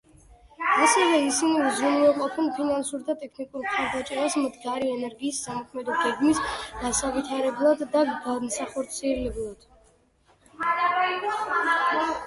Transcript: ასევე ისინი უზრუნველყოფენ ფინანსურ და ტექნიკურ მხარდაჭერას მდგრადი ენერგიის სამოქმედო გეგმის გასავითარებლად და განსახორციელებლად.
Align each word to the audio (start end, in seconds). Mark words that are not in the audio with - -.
ასევე 0.83 1.17
ისინი 1.23 1.59
უზრუნველყოფენ 1.65 2.47
ფინანსურ 2.59 3.03
და 3.09 3.15
ტექნიკურ 3.25 3.63
მხარდაჭერას 3.67 4.37
მდგრადი 4.45 4.89
ენერგიის 4.95 5.43
სამოქმედო 5.49 5.99
გეგმის 6.01 6.41
გასავითარებლად 6.81 7.85
და 7.97 8.05
განსახორციელებლად. 8.27 9.71